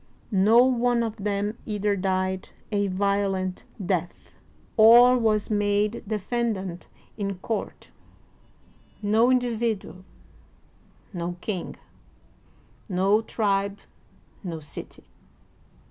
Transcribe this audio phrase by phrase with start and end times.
[0.31, 4.31] •No one of them either died a violent death,
[4.75, 6.87] or was made defendant
[7.19, 7.91] in court—
[9.13, 10.03] no individual,
[11.13, 11.75] no king,
[12.89, 13.77] no tribe,
[14.43, 15.03] no city.